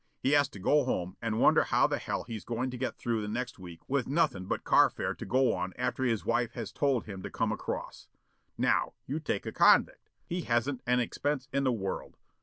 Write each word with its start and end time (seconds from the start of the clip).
He 0.19 0.31
has 0.31 0.49
to 0.49 0.57
go 0.59 0.83
home 0.83 1.15
and 1.21 1.39
wonder 1.39 1.61
how 1.65 1.85
the 1.85 1.99
hell 1.99 2.23
he's 2.23 2.43
goin' 2.43 2.71
to 2.71 2.77
get 2.79 2.97
through 2.97 3.21
the 3.21 3.27
next 3.27 3.59
week 3.59 3.87
with 3.87 4.07
nothin' 4.09 4.47
but 4.47 4.63
carfare 4.63 5.13
to 5.13 5.25
go 5.27 5.53
on 5.53 5.73
after 5.77 6.03
his 6.03 6.25
wife 6.25 6.53
has 6.53 6.71
told 6.71 7.05
him 7.05 7.21
to 7.21 7.29
come 7.29 7.51
across. 7.51 8.07
Now 8.57 8.93
you 9.05 9.19
take 9.19 9.45
a 9.45 9.51
convict. 9.51 10.09
He 10.25 10.41
hasn't 10.41 10.81
an 10.87 10.99
expense 10.99 11.49
in 11.53 11.65
the 11.65 11.71
world. 11.71 12.17